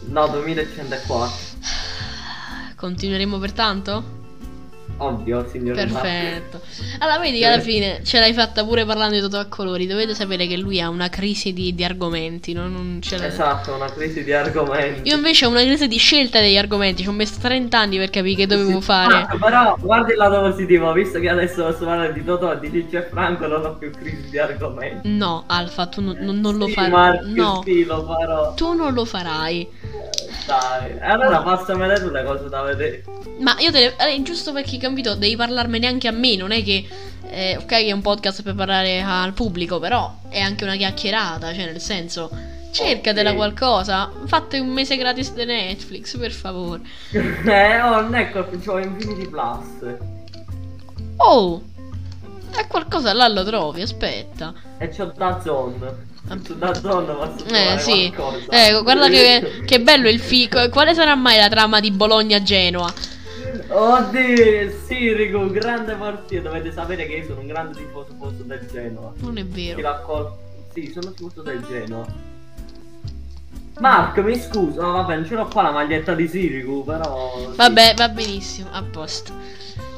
[0.06, 1.36] No, 2104.
[2.76, 4.22] Continueremo pertanto?
[4.98, 5.92] Ovvio, signor Marco.
[6.00, 6.60] Perfetto.
[7.00, 9.86] Allora, vedi che alla fine ce l'hai fatta pure parlando di Totò a colori.
[9.88, 12.68] Dovete sapere che lui ha una crisi di, di argomenti, no?
[12.68, 13.26] non ce l'ha.
[13.26, 15.08] Esatto, una crisi di argomenti.
[15.08, 17.02] Io invece ho una crisi di scelta degli argomenti.
[17.02, 19.14] Ci ho messo 30 anni per capire che dovevo Sì, fare.
[19.14, 22.98] Marco, però guardi il lato positivo, visto che adesso posso parlare di Totò, di Ciccio
[22.98, 25.08] e Franco, non ho più crisi di argomenti.
[25.08, 26.90] No, Alfa, tu non, non- non lo Sì, farai.
[26.90, 28.54] Marco, No, sì, lo farò.
[28.54, 29.68] tu non lo farai.
[30.46, 33.02] Dai, e allora passamele tu le cose da vedere.
[33.38, 34.12] Ma io te le...
[34.12, 36.86] eh, giusto perché capito, devi parlarmene anche a me, non è che...
[37.26, 41.52] eh, ok che è un podcast per parlare al pubblico, però è anche una chiacchierata,
[41.54, 42.30] cioè nel senso...
[42.74, 43.36] Cercatela Ok.
[43.36, 46.82] qualcosa, fate un mese gratis di Netflix, per favore.
[47.12, 49.96] eh, oh, non è colpa, c'ho Infinity Plus.
[51.18, 51.62] Oh!
[52.50, 54.52] È qualcosa là lo trovi, aspetta.
[54.78, 56.12] E c'ho da Zone.
[56.26, 58.12] Da Zone posso Eh sì.
[58.14, 58.46] qualcosa.
[58.50, 60.68] Eh, guarda che, che bello il fico.
[60.70, 62.92] Quale sarà mai la trama di Bologna-Genoa?
[63.68, 66.48] Oddio, Sirigu, grande partita.
[66.48, 69.12] Dovete sapere che io sono un grande tifoso tifoso del Genoa.
[69.18, 70.38] Non è vero.
[70.72, 72.06] Sì, sono tifoso del Genoa.
[73.80, 77.50] Marco, mi scusa, no, vabbè, non ce l'ho qua la maglietta di Sirigu, però.
[77.50, 77.56] sì.
[77.56, 79.32] Vabbè, va benissimo, a posto.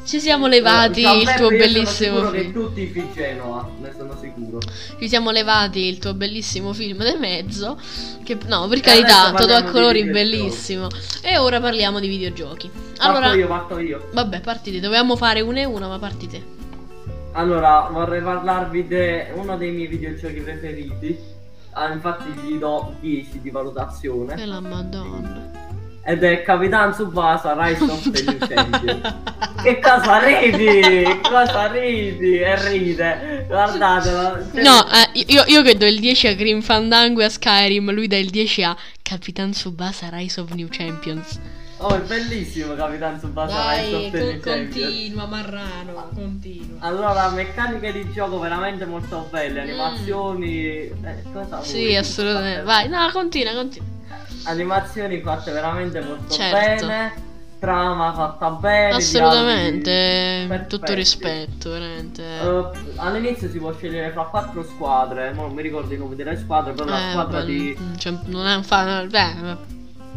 [0.06, 2.52] Ci siamo levati Gianberto, il tuo bellissimo Sono sicuro che film.
[2.52, 4.58] tu tifi Genoa, ne sono sicuro.
[4.98, 7.76] Ci siamo levati il tuo bellissimo film de mezzo.
[8.22, 10.86] Che no, per E carità, Totò a colori bellissimo.
[11.22, 12.70] E ora parliamo di videogiochi.
[12.98, 14.08] Allora, Allora, parto io, parto io.
[14.12, 14.80] vabbè, parti te.
[14.80, 16.42] Dovevamo fare una e una, ma parti te.
[17.32, 18.96] Allora, vorrei parlarvi di
[19.34, 21.18] uno dei miei videogiochi preferiti.
[21.72, 24.40] Ah, infatti gli do 10 di valutazione.
[24.40, 25.64] E la madonna.
[26.08, 29.24] Ed è Capitan Tsubasa Rise of the New Champion.
[29.66, 31.02] Che cosa ridi?
[31.22, 32.38] Cosa ridi?
[32.38, 33.44] E ride.
[33.48, 34.46] Guardatelo.
[34.52, 37.90] Cioè, No, eh, io, io che do il 10 a Grim Fandango e a Skyrim,
[37.90, 41.40] lui dà il 10 a Capitan Tsubasa Rise of New Champions.
[41.78, 45.28] Oh, è bellissimo Capitan Tsubasa Rise of the New Champion.
[45.28, 46.76] Marrano, continua.
[46.86, 50.66] Allora, meccaniche di gioco veramente molto belle, animazioni...
[50.66, 51.62] Eh, cosa Mm.
[51.62, 51.96] Sì, vuoi?
[51.96, 52.62] assolutamente.
[52.62, 53.94] Vai, no, continua, continua.
[54.46, 56.86] Animazioni fatte veramente molto Certo.
[56.86, 57.12] bene,
[57.58, 58.94] trama fatta bene.
[58.96, 62.22] Assolutamente, tutto rispetto, veramente.
[62.22, 62.64] Eh,
[62.96, 66.88] all'inizio si può scegliere fra quattro squadre, non mi ricordo i nomi delle squadre, però
[66.88, 69.08] la Eh, squadra vabbè, di, cioè, non è un fan.
[69.08, 69.56] Beh,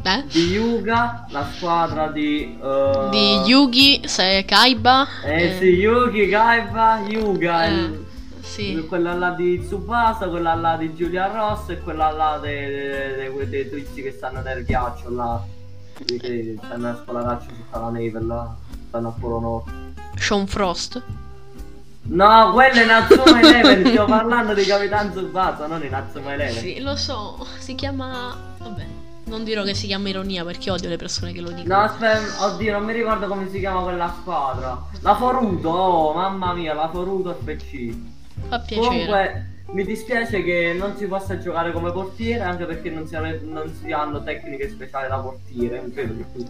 [0.04, 0.24] eh?
[0.32, 2.58] di Yuga, la squadra di...
[2.62, 5.08] eh, Di Yugi, se Kaiba.
[5.26, 8.06] Eh sì, Yugi, Kaiba, Yuga, Eh, il-
[8.50, 8.86] sì.
[8.88, 13.70] quella là di Tsubasa, quella là di Giulia Ross e quella là dei, dei, dei,
[13.70, 15.42] twisti che stanno nel ghiaccio là,
[15.94, 18.56] che- stanno a scolacaccio tutta la neve là,
[18.88, 19.72] stanno a Polo Nord.
[20.18, 21.02] Sean Frost.
[22.02, 26.62] No, quello è Natsume Eleven, stiamo parlando di Capitan Tsubasa, non di Natsume Eleven.
[26.62, 27.46] Sì, lo so.
[27.60, 28.36] Si chiama.
[28.58, 28.86] Vabbè.
[29.26, 31.76] Non dirò che si chiama ironia perché odio le persone che lo dicono.
[31.76, 34.82] No, aspetta, oddio, non mi ricordo come si chiama quella squadra.
[35.02, 37.94] La Foruto, oh, mamma mia, la Foruto FC.
[38.48, 38.88] Fa piacere.
[38.88, 43.40] Comunque, mi dispiace che non si possa giocare come portiere, anche perché non si, ave-
[43.44, 45.84] non si hanno tecniche speciali da portiere.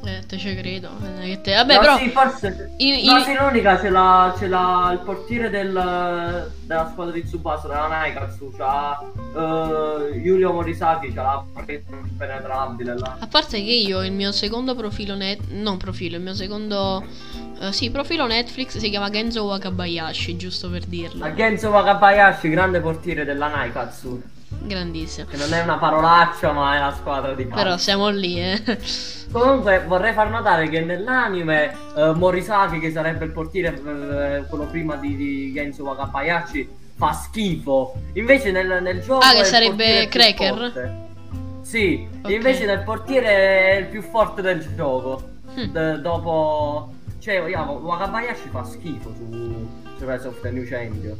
[0.05, 0.89] Eh, te ci credo.
[1.19, 1.97] Eh, te- Vabbè, no, però.
[1.97, 2.73] sì, forse.
[2.77, 7.23] i- no, i- sì, l'unica c'è, la, c'è la, il portiere del, della squadra di
[7.25, 8.53] Tsubasa, della Naikatsu.
[8.55, 8.97] C'ha
[9.35, 11.43] eh, Yurio Morisaki, c'ha la
[11.93, 13.17] impenetrabile là.
[13.19, 17.03] A parte che io il mio secondo profilo net non profilo, il mio secondo
[17.59, 21.33] eh, sì, profilo Netflix si chiama Genzo Wakabayashi, giusto per dirlo.
[21.33, 24.21] Genzo Wakabayashi, grande portiere della Naikatsu.
[24.63, 25.27] grandissimo.
[25.29, 27.63] Che non è una parolaccia, ma è la squadra di calcio.
[27.63, 28.61] Però siamo lì, eh.
[29.31, 34.95] Comunque vorrei far notare che nell'anime eh, Morisaki, che sarebbe il portiere eh, quello prima
[34.95, 37.93] di, di Genzo Wakabayashi, fa schifo.
[38.13, 41.07] Invece nel, nel gioco Ah, che sarebbe Cracker?
[41.61, 42.31] Sì, Ok.
[42.31, 45.21] invece nel portiere è il più forte del gioco.
[45.53, 45.63] Hm.
[45.65, 46.93] D- dopo
[47.29, 49.67] cioè vogliamo Wakabayashi fa schifo su,
[49.99, 51.15] su Rise of the New Champion.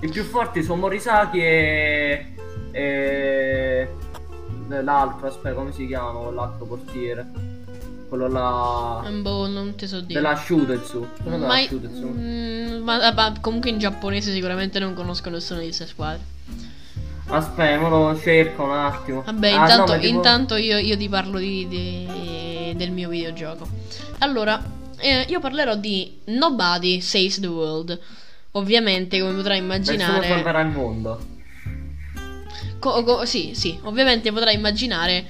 [0.00, 2.26] I più forti sono Morisaki e,
[2.72, 3.88] e
[4.82, 7.26] l'altro, aspetta, come si chiama l'altro portiere?
[8.08, 10.20] Quello là Boh, non ti so dire.
[10.20, 11.06] della Shutetsu.
[11.20, 12.06] Quello della Ma, Shutetsu.
[12.06, 16.20] mm, ma- ma comunque in giapponese sicuramente non conosco nessuna di queste squadre.
[17.30, 19.22] Aspetta, me lo cerco un attimo.
[19.22, 23.08] Vabbè, Ah, no, intanto, ma tipo- intanto io, io ti parlo di, di- del mio
[23.10, 23.66] videogioco.
[24.20, 24.62] Allora,
[24.98, 27.98] eh, io parlerò di Nobody Saves the World.
[28.52, 30.26] Ovviamente, come potrai Nessuno immaginare.
[30.28, 31.20] salverà il mondo.
[32.78, 35.26] co- co- sì, sì, ovviamente potrai immaginare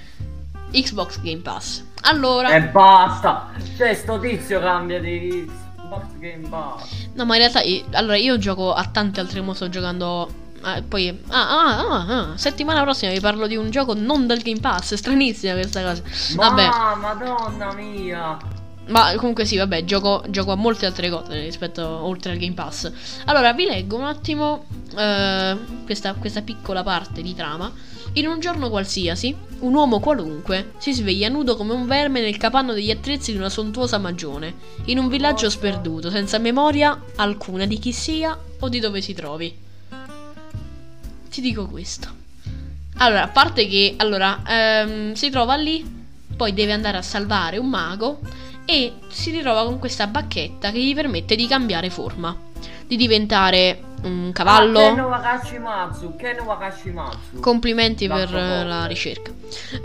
[0.70, 1.85] Xbox Game Pass.
[2.02, 3.50] Allora, E basta!
[3.76, 7.07] Cioè, sto tizio cambia di Xbox Game Pass.
[7.14, 9.54] no, ma in realtà, io- allora io gioco a tante altre cose.
[9.57, 10.31] Sto giocando.
[10.62, 14.42] ah, poi, ah, ah, ah, ah, settimana prossima vi parlo di un gioco non del
[14.42, 14.92] Game Pass.
[14.92, 16.02] È stranissima questa cosa.
[16.37, 16.68] Ma Vabbè.
[17.00, 18.37] madonna mia!
[18.88, 22.90] Ma comunque sì, vabbè, gioco, gioco a molte altre cose rispetto oltre al Game Pass.
[23.27, 24.64] Allora, vi leggo un attimo
[24.96, 27.70] eh, questa, questa piccola parte di trama.
[28.14, 32.72] In un giorno qualsiasi, un uomo qualunque si sveglia nudo come un verme nel capanno
[32.72, 34.55] degli attrezzi di una sontuosa magione,
[34.87, 39.55] in un villaggio sperduto, senza memoria alcuna di chi sia o di dove si trovi.
[41.29, 42.09] Ti dico questo.
[42.96, 45.96] Allora, a parte che allora, ehm, si trova lì,
[46.35, 48.20] poi deve andare a salvare un mago
[48.70, 52.37] e si ritrova con questa bacchetta che gli permette di cambiare forma,
[52.87, 54.78] di diventare un Ah, cavallo.
[56.44, 57.40] Wakashimatsu.
[57.40, 59.33] Complimenti per eh, la ricerca.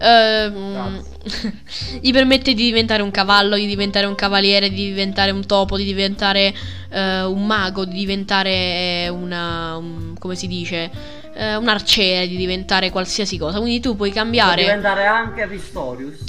[0.02, 1.02] Ehm,
[2.02, 5.86] gli permette di diventare un cavallo, di diventare un cavaliere, di diventare un topo, di
[5.86, 6.54] diventare
[6.89, 9.78] eh, un mago, di diventare una.
[9.78, 10.91] un- come si dice?
[11.36, 13.60] Eh, un arciere, di diventare qualsiasi cosa.
[13.60, 14.63] Quindi tu puoi cambiare.
[14.63, 16.19] diventare anche Pistorius.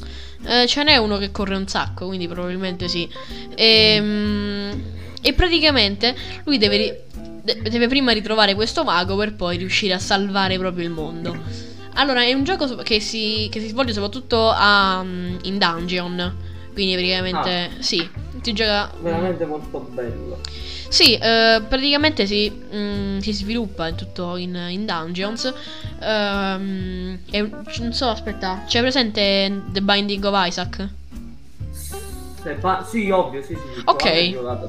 [0.47, 3.09] Eh, ce n'è uno che corre un sacco, quindi probabilmente sì.
[3.55, 4.83] Ehm,
[5.27, 6.77] E, praticamente lui deve,
[7.43, 11.35] ri- deve prima ritrovare questo mago per poi riuscire a salvare proprio il mondo.
[11.95, 16.37] Allora, è un gioco che si, che si svolge soprattutto a, mm, in dungeon.
[16.75, 18.07] Quindi praticamente sì,
[18.43, 18.93] si gioca.
[19.01, 20.41] Veramente molto bello.
[20.95, 25.53] Sì, eh, praticamente si, mm, si sviluppa in tutto in, in dungeons.
[26.01, 30.89] Ehm, e non so, aspetta, c'è presente The Binding of Isaac?
[32.61, 33.83] Fa- Sì, ovvio, sì, sì.
[33.87, 34.03] Ok.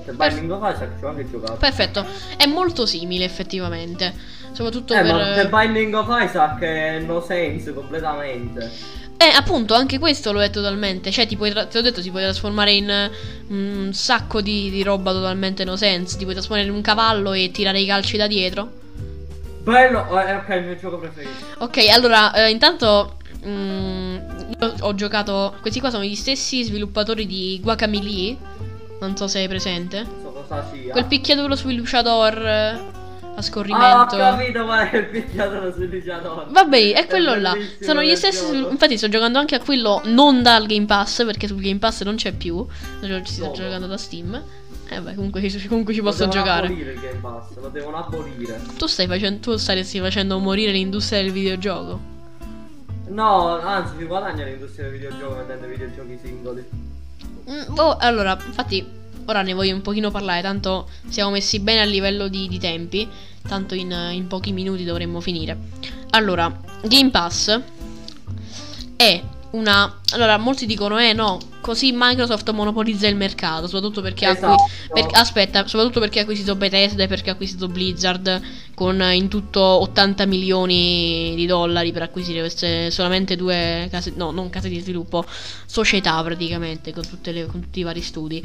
[0.04, 1.58] Per- Binding of Isaac ci ho anche giocato.
[1.58, 2.04] Perfetto,
[2.38, 4.12] è molto simile effettivamente.
[4.52, 5.14] Soprattutto Eh, per.
[5.14, 8.72] ma The Binding of Isaac è no sense completamente.
[9.18, 11.10] Eh, appunto, anche questo lo è totalmente.
[11.12, 13.12] Cioè, ti puoi tra- te l'ho detto, si può trasformare in eh,
[13.48, 16.18] un sacco di, di roba totalmente no sense.
[16.18, 18.72] Ti puoi trasformare in un cavallo e tirare i calci da dietro.
[19.64, 21.32] Bello, eh, ok, il mio gioco preferito.
[21.60, 23.18] Ok, allora, eh, intanto.
[23.46, 24.16] mm,
[24.60, 25.56] io ho giocato.
[25.62, 28.38] Questi qua sono gli stessi sviluppatori di Guacamelee.
[29.00, 30.04] Non so se hai presente.
[30.04, 30.92] Non so cosa sia.
[30.92, 32.94] Quel picchiaduro sui luciador
[33.36, 34.16] a Ah, ho scorrimento.
[34.18, 36.46] capito qual è il picchiatore sul luciatore.
[36.50, 37.52] Vabbè, è quello là.
[37.52, 38.58] bellissimo Sono gli stessi.
[38.58, 41.26] Infatti, sto giocando anche a quello non dal Game Pass.
[41.26, 42.66] Perché sul Game Pass non c'è più.
[43.02, 43.58] Ci sto Dove?
[43.58, 44.42] giocando da Steam.
[44.88, 46.68] Eh, beh, comunque, comunque ci posso lo devono giocare.
[46.68, 48.62] abolire il Game Pass, lo devono abolire.
[48.78, 49.40] Tu stai facendo.
[49.40, 52.00] Tu staresti facendo morire l'industria del videogioco.
[53.08, 56.64] No, anzi, si guadagna l'industria del videogioco vendendo videogiochi singoli.
[57.50, 58.86] Mm, boh, allora, infatti,
[59.26, 60.42] ora ne voglio un pochino parlare.
[60.42, 63.08] Tanto siamo messi bene a livello di, di tempi.
[63.48, 65.58] Tanto in, in pochi minuti dovremmo finire.
[66.12, 66.52] Allora,
[66.84, 67.60] Game Pass
[68.96, 70.00] è una.
[70.14, 73.68] Allora, molti dicono, eh no, così Microsoft monopolizza il mercato.
[73.68, 74.64] Soprattutto perché ha acqui- Esatto.
[74.94, 78.42] per- aspetta, soprattutto perché ha acquisito Bethesda e perché ha acquisito Blizzard
[78.74, 84.50] con in tutto 80 milioni di dollari per acquisire queste solamente due case, no, non
[84.50, 85.26] case di sviluppo,
[85.66, 88.44] società praticamente con, tutte le- con tutti i vari studi.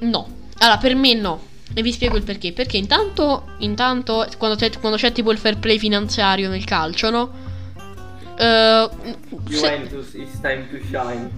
[0.00, 0.28] No,
[0.58, 1.40] allora per me no.
[1.74, 2.52] E vi spiego il perché.
[2.52, 7.30] Perché intanto, intanto quando, c'è, quando c'è tipo il fair play finanziario nel calcio, no?
[8.36, 11.30] Eh, se- Juventus, it's time to shine.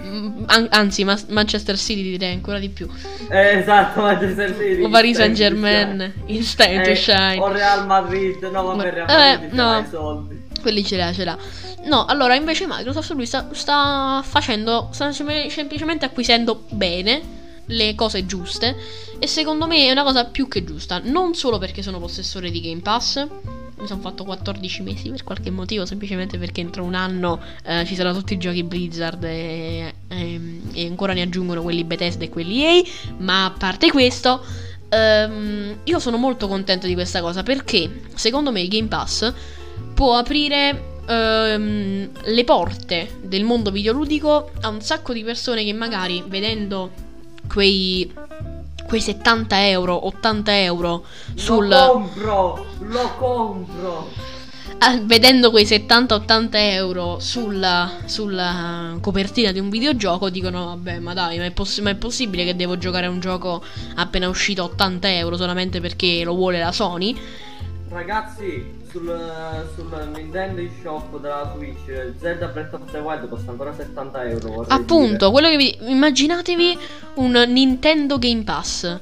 [0.00, 2.88] Mm, an- anzi, Ma- Manchester City direi ancora di più.
[3.30, 4.82] Eh, esatto, Manchester City.
[4.82, 7.38] O Paris Saint Germain, it's time to Eh, shine.
[7.38, 9.72] O Real Madrid, no, vabbè, Real Eh, Madrid no.
[9.72, 9.78] no.
[9.80, 10.46] i soldi.
[10.60, 11.38] Quelli ce l'ha, ce l'ha.
[11.84, 17.36] No, allora invece Microsoft lui sta, sta facendo, sta sem- semplicemente acquisendo bene
[17.68, 18.76] le cose giuste
[19.18, 22.60] e secondo me è una cosa più che giusta, non solo perché sono possessore di
[22.60, 23.26] Game Pass,
[23.78, 27.94] mi sono fatto 14 mesi per qualche motivo, semplicemente perché entro un anno eh, ci
[27.94, 30.40] saranno tutti i giochi Blizzard e, e,
[30.72, 32.82] e, ancora ne aggiungono quelli Bethesda e quelli EA,
[33.18, 34.44] ma a parte questo,
[34.88, 39.32] ehm, io sono molto contento di questa cosa perché secondo me il Game Pass
[39.94, 46.22] può aprire ehm, le porte del mondo videoludico a un sacco di persone che magari
[46.26, 47.06] vedendo
[47.52, 48.12] quei
[48.88, 51.68] quei 70 euro, 80 euro sul...
[51.68, 54.08] Lo compro, lo compro.
[54.78, 61.38] Ah, vedendo quei 70-80 euro sulla, sulla, copertina di un videogioco dicono vabbè ma dai
[61.38, 63.60] ma è, poss- ma è, possibile che devo giocare a un gioco
[63.96, 67.18] appena uscito a 80 euro solamente perché lo vuole la Sony
[67.90, 74.24] Ragazzi, sul, sul Nintendo Shop della Switch, Zelda Breath of the Wild costa ancora 70
[74.24, 74.64] euro.
[74.68, 75.30] Appunto, dire.
[75.30, 75.76] quello che vi.
[75.90, 76.78] Immaginatevi
[77.14, 78.98] un Nintendo Game Pass.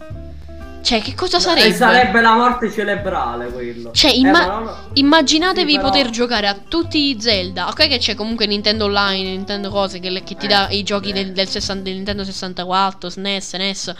[0.83, 1.67] Cioè, che cosa sarebbe?
[1.67, 3.91] Eh, sarebbe la morte cerebrale quello.
[3.91, 4.75] Cioè, imma- eh, non...
[4.93, 5.89] immaginatevi sì, però...
[5.89, 7.67] poter giocare a tutti i Zelda.
[7.67, 11.11] Ok, che c'è comunque Nintendo Online, Nintendo cose che, che ti eh, dà i giochi
[11.11, 11.13] eh.
[11.13, 13.95] del, del, 60, del, Nintendo 64, SNES, NES.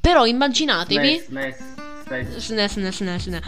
[0.00, 1.24] Però immaginatevi.
[1.26, 1.56] SNES,
[2.06, 3.22] SNES, SNES, SNES, SNES.
[3.22, 3.44] SNES.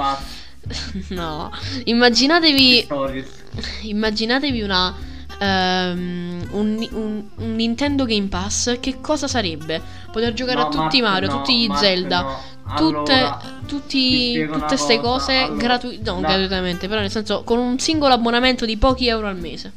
[1.11, 1.51] no,
[1.85, 2.89] immaginatevi.
[3.83, 5.11] Immaginatevi una.
[5.41, 8.79] Um, un, un, un, Nintendo Game Pass.
[8.79, 9.81] Che cosa sarebbe?
[10.13, 12.23] Poter giocare no, a tutti i Mario, no, tutti gli Zelda.
[12.23, 12.51] No.
[12.77, 17.79] Tutte, allora, tutti, tutte queste cose allora, gratu- no, gratuitamente, però nel senso con un
[17.79, 19.73] singolo abbonamento di pochi euro al mese.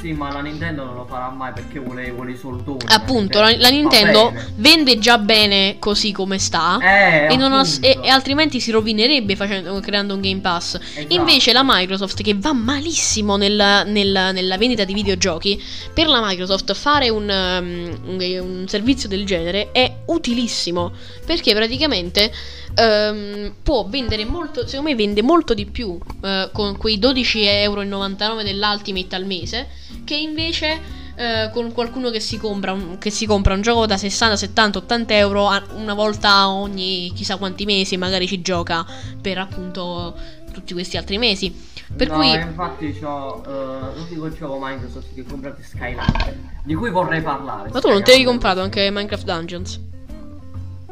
[0.00, 2.86] Sì, ma la Nintendo non lo farà mai perché vuole, vuole i soldoni.
[2.86, 6.78] Appunto, la, la Nintendo vende già bene così come sta.
[6.80, 10.76] Eh, e, ha, e, e, altrimenti si rovinerebbe facendo, creando un Game Pass.
[10.76, 11.14] Esatto.
[11.14, 16.72] Invece la Microsoft, che va malissimo nella, nella, nella, vendita di videogiochi, per la Microsoft
[16.72, 20.92] fare un, um, un, un servizio del genere è utilissimo.
[21.26, 22.32] Perché praticamente
[22.80, 29.14] um, può vendere molto, secondo me vende molto di più uh, con quei 12,99€ dell'Ultimate
[29.14, 29.68] al mese
[30.04, 30.80] che invece
[31.16, 34.78] uh, con qualcuno che si, compra un, che si compra un gioco da 60, 70,
[34.78, 38.86] 80 euro una volta ogni chissà quanti mesi magari ci gioca
[39.20, 40.14] per appunto
[40.52, 41.68] tutti questi altri mesi.
[41.96, 42.30] Per no, cui...
[42.30, 47.70] infatti ho uh, l'unico gioco Microsoft che ho comprato Skyline, di cui vorrei parlare.
[47.72, 49.80] Ma tu non ti hai comprato anche Minecraft Dungeons?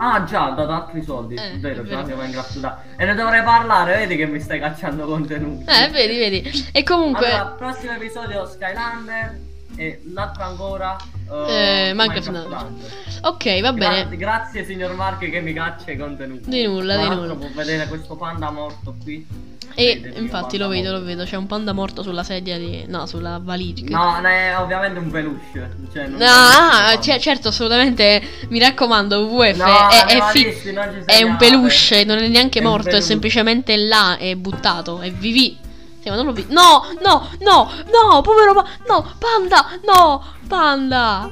[0.00, 2.04] Ah già, ho dato altri soldi, eh, vero, vero.
[2.04, 2.82] Minecraft da...
[2.96, 5.64] E ne dovrei parlare, vedi che mi stai cacciando contenuti.
[5.68, 6.68] Eh, vedi, vedi.
[6.72, 7.30] E comunque...
[7.30, 9.38] Allora, prossimo episodio Skylander
[9.74, 10.96] e l'altro ancora
[11.28, 14.08] uh, eh, Minecraft, Minecraft Ok, va bene.
[14.08, 16.48] Gra grazie signor Mark che mi caccia i contenuti.
[16.48, 17.34] Di nulla, Tra di nulla.
[17.34, 19.26] può vedere questo panda morto qui.
[19.74, 22.84] E infatti lo vedo, lo vedo, c'è un panda morto sulla sedia di...
[22.88, 23.96] No, sulla valigia.
[23.96, 25.70] No, è ovviamente un peluche.
[25.92, 28.20] Cioè, no, ah, cioè, certo, assolutamente.
[28.48, 30.72] Mi raccomando, WWF no, è, è, fi-
[31.04, 35.56] è un peluche, non è neanche è morto, è semplicemente là, è buttato, è vivi.
[36.00, 41.30] Sì, ma non lo vi- No, no, no, no, povero pa- No, panda, no, panda.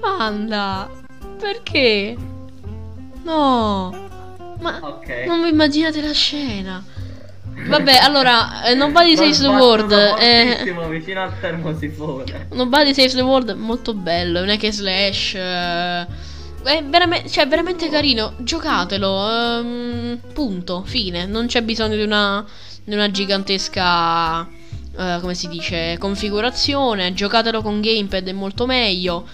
[0.00, 0.88] Panda.
[1.38, 2.16] Perché?
[3.22, 4.06] No.
[4.60, 5.26] Ma okay.
[5.26, 6.82] non vi immaginate la scena.
[7.66, 9.92] Vabbè, allora, eh, Nobody Saves the World.
[9.92, 12.48] Eh, vicino al termosifone.
[12.52, 14.40] Nobody Saves the World, molto bello.
[14.40, 15.34] Non è che slash.
[15.34, 16.06] Eh,
[16.62, 18.34] è veramente, cioè, veramente carino.
[18.38, 19.10] Giocatelo.
[19.10, 20.82] Um, punto.
[20.84, 21.26] Fine.
[21.26, 22.44] Non c'è bisogno di una,
[22.84, 24.40] di una gigantesca.
[24.96, 25.96] Uh, come si dice?
[25.98, 27.12] Configurazione.
[27.12, 29.26] Giocatelo con gamepad, è molto meglio.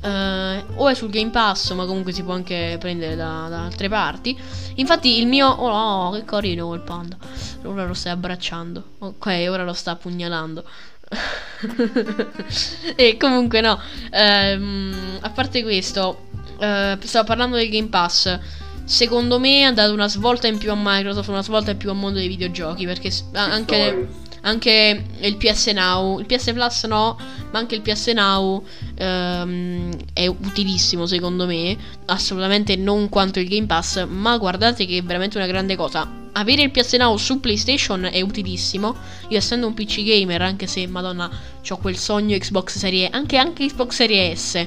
[0.00, 3.88] Uh, o è sul Game Pass, ma comunque si può anche prendere da, da altre
[3.88, 4.38] parti.
[4.76, 5.48] Infatti, il mio.
[5.48, 7.16] Oh, no, che carino quel panda.
[7.64, 8.84] Ora lo stai abbracciando.
[8.98, 10.64] Ok, ora lo sta pugnalando.
[12.94, 13.80] e comunque, no.
[14.12, 16.26] Um, a parte questo,
[16.58, 18.38] uh, stavo parlando del Game Pass.
[18.84, 21.96] Secondo me ha dato una svolta in più a Microsoft, una svolta in più al
[21.96, 22.86] mondo dei videogiochi.
[22.86, 24.08] Perché anche
[24.42, 27.18] anche il PS Now, il PS Plus no,
[27.50, 33.66] ma anche il PS Now ehm, è utilissimo secondo me, assolutamente non quanto il Game
[33.66, 36.26] Pass, ma guardate che è veramente una grande cosa.
[36.32, 38.94] Avere il PS Now su PlayStation è utilissimo.
[39.28, 41.28] Io essendo un PC gamer, anche se madonna,
[41.68, 44.64] ho quel sogno Xbox Serie, anche, anche Xbox Serie S.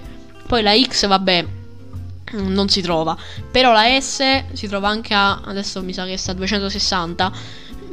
[0.47, 1.45] Poi la X, vabbè,
[2.33, 3.17] non si trova.
[3.51, 5.41] Però la S si trova anche a.
[5.45, 7.31] Adesso mi sa che sta a 260.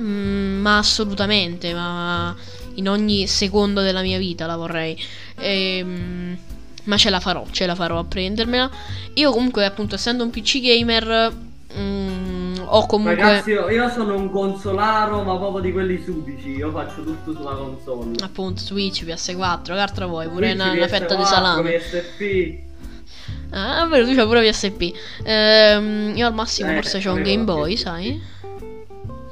[0.00, 2.34] Mm, ma assolutamente, ma
[2.74, 4.96] in ogni secondo della mia vita la vorrei.
[5.36, 6.36] Ehm,
[6.84, 8.70] ma ce la farò, ce la farò a prendermela.
[9.14, 11.32] Io comunque, appunto, essendo un PC gamer,
[11.76, 13.16] mm, ho comunque...
[13.16, 16.50] Ragazzi, io, io, sono un consolaro, ma proprio di quelli sudici.
[16.50, 18.16] Io faccio tutto sulla console.
[18.22, 20.28] Appunto, Switch, PS4, che altro vuoi?
[20.28, 21.72] Pure Switch, una, una fetta di salame.
[21.72, 22.66] PSP.
[23.50, 24.92] Ah, vero, tu c'hai pure PSP.
[25.24, 28.20] Ehm, io al massimo eh, forse c'ho un Game Boy, sai?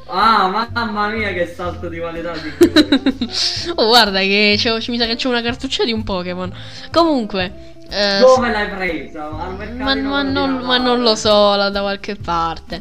[0.08, 3.28] Ah, mamma mia, che salto di qualità signori.
[3.74, 6.52] oh, guarda che mi sa che c'è una cartuccia di un Pokémon.
[6.92, 9.28] Comunque, eh, Dove l'hai presa?
[9.30, 12.80] Ma, ma di non, ma non lo so, là da qualche parte.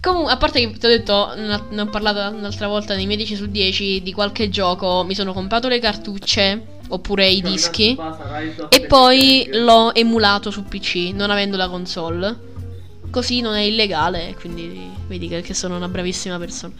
[0.00, 3.36] Comunque, a parte che ti ho detto, ne ho parlato un'altra volta nei miei 10
[3.36, 7.98] su 10 di qualche gioco, mi sono comprato le cartucce oppure i Cioè, dischi
[8.68, 12.48] e poi l'ho emulato su PC, non avendo la console.
[13.10, 16.72] Così non è illegale, quindi vedi che, che sono una bravissima persona.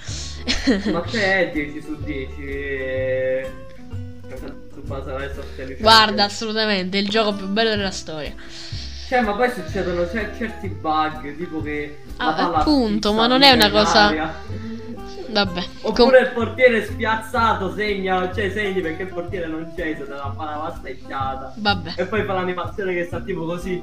[0.92, 2.32] Ma che è 10 su 10?
[2.40, 3.50] eh,
[4.72, 5.10] Su base
[5.56, 5.76] Dead.
[5.80, 8.32] Guarda, assolutamente, è il gioco più bello della storia.
[9.08, 13.42] Cioè, ma poi succedono cer- certi bug, tipo che la Ah, palla appunto, ma non
[13.42, 14.34] è una cosa-.
[15.30, 15.64] Vabbè.
[15.82, 20.32] com- Oppure il portiere spiazzato segna, cioè segni perché il portiere non c'è, se la
[20.36, 21.54] palla va steggiata.
[21.56, 23.80] Vabbè, E poi fa l'animazione che sta tipo così,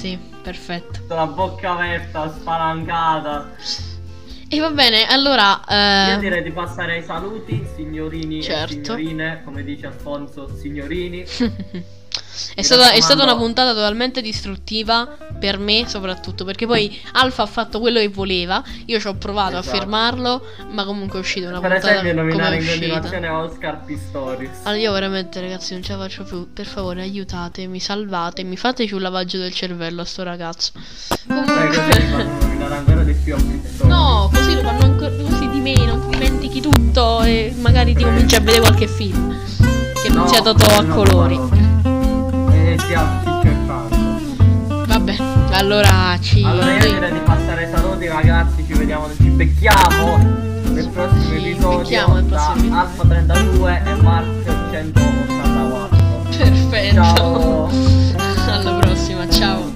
[0.00, 1.14] sì, perfetto.
[1.14, 3.50] la bocca aperta, spalancata.
[4.48, 5.60] E va bene, allora...
[5.68, 8.72] Io eh, direi di passare ai saluti, signorini Certo.
[8.72, 11.24] e signorine, come dice Alfonso, signorini.
[12.54, 15.06] È stata, è stata una puntata totalmente distruttiva
[15.38, 19.56] per me soprattutto perché poi Alfa ha fatto quello che voleva, io ci ho provato
[19.58, 19.76] Esatto.
[19.76, 20.42] a fermarlo,
[20.72, 22.78] ma comunque è uscita una per puntata esempio come è nominare in uscita.
[22.80, 24.50] continuazione Oscar Pistorius.
[24.64, 29.00] Allora io veramente ragazzi non ce la faccio più, per favore aiutatemi, salvatemi, fateci un
[29.02, 30.72] lavaggio del cervello a sto ragazzo.
[31.26, 32.28] Comunque...
[33.84, 38.34] No, così lo fanno ancora così di meno, ti dimentichi tutto e magari ti cominci
[38.34, 39.36] a vedere qualche film
[40.02, 41.36] che non No, sia Totò a no, colori.
[41.36, 41.50] no.
[41.84, 41.89] E
[42.90, 43.48] sia ficco
[44.86, 45.16] Vabbè,
[45.52, 46.42] allora ci.
[46.42, 48.64] Allora io direi di passare ai saluti, ragazzi.
[48.66, 50.16] Ci vediamo, ci becchiamo
[50.72, 52.12] nel prossimo ci episodio.
[52.12, 54.26] Nel prossimo Alfa 32 e Mark
[54.72, 55.98] 184.
[56.36, 56.94] Perfetto.
[56.94, 57.70] Ciao.
[58.50, 59.69] Alla prossima, ciao.